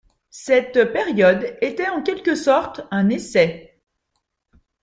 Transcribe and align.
Cette 0.31 0.85
période 0.91 1.55
était 1.61 1.87
en 1.89 2.01
quelque 2.01 2.33
sorte 2.33 2.81
un 2.89 3.07
essai. 3.09 3.79